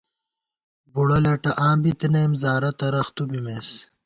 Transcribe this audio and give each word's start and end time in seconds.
بُڑہ 0.93 1.19
لَٹہ 1.23 1.51
آں 1.65 1.75
بِتَنَئیم، 1.81 2.31
زارہ 2.41 2.71
ترَخ 2.79 3.07
تُو 3.15 3.23
بِمېس 3.29 3.67